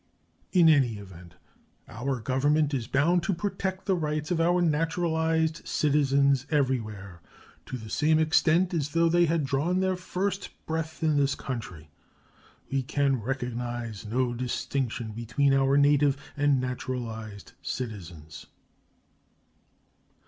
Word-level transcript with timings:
In 0.51 0.67
any 0.67 0.97
event, 0.97 1.35
our 1.87 2.19
Government 2.19 2.73
is 2.73 2.87
bound 2.87 3.21
to 3.21 3.35
protect 3.35 3.85
the 3.85 3.93
rights 3.93 4.31
of 4.31 4.41
our 4.41 4.59
naturalized 4.59 5.61
citizens 5.63 6.47
everywhere 6.49 7.21
to 7.67 7.77
the 7.77 7.87
same 7.87 8.17
extent 8.17 8.73
as 8.73 8.93
though 8.93 9.07
they 9.09 9.25
had 9.25 9.45
drawn 9.45 9.79
their 9.79 9.95
first 9.95 10.49
breath 10.65 11.03
in 11.03 11.17
this 11.17 11.35
country. 11.35 11.91
We 12.71 12.81
can 12.81 13.21
recognize 13.21 14.03
no 14.03 14.33
distinction 14.33 15.11
between 15.11 15.53
our 15.53 15.77
native 15.77 16.17
and 16.35 16.59
naturalized 16.59 17.51
citizens. 17.61 18.47